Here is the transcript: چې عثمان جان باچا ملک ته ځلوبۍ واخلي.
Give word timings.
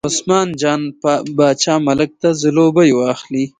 چې 0.01 0.07
عثمان 0.11 0.47
جان 0.61 0.81
باچا 1.37 1.75
ملک 1.87 2.11
ته 2.21 2.29
ځلوبۍ 2.41 2.89
واخلي. 2.95 3.43